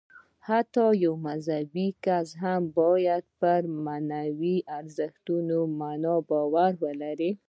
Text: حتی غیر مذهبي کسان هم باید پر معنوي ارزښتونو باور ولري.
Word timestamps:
حتی 0.49 0.85
غیر 0.99 1.13
مذهبي 1.25 1.87
کسان 2.05 2.37
هم 2.43 2.61
باید 2.79 3.23
پر 3.39 3.61
معنوي 3.85 4.57
ارزښتونو 4.77 5.59
باور 6.29 6.71
ولري. 6.83 7.31